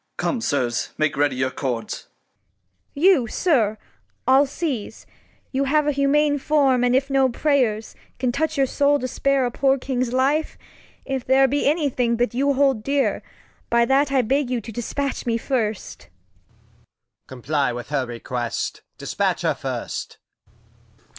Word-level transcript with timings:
Come, 0.17 0.41
Sirs, 0.41 0.93
make 0.97 1.15
ready 1.15 1.35
your 1.35 1.51
Cords. 1.51 2.07
Cord. 2.07 2.07
You, 3.05 3.27
Sir, 3.27 3.77
I'll 4.27 4.47
seize, 4.47 5.05
You 5.51 5.65
have 5.65 5.85
a 5.85 5.91
humane 5.91 6.39
Form, 6.39 6.83
and 6.83 6.95
if 6.95 7.11
no 7.11 7.29
Prayer's 7.29 7.93
Can 8.17 8.31
touch 8.31 8.57
your 8.57 8.65
Soul 8.65 8.97
to 8.97 9.07
spare 9.07 9.45
a 9.45 9.51
poor 9.51 9.77
King's 9.77 10.11
Life, 10.11 10.57
If 11.05 11.23
there 11.23 11.47
be 11.47 11.67
any 11.69 11.87
Thing 11.87 12.17
that 12.17 12.33
you 12.33 12.53
hold 12.53 12.81
dear, 12.81 13.21
By 13.69 13.85
that 13.85 14.11
I 14.11 14.23
beg 14.23 14.49
you 14.49 14.59
to 14.61 14.71
dispatch 14.71 15.27
me 15.27 15.37
first. 15.37 15.99
Capt. 15.99 16.09
Comply 17.27 17.71
with 17.71 17.89
her 17.89 18.07
Request; 18.07 18.81
dispatch 18.97 19.43
her 19.43 19.53
first. 19.53 20.17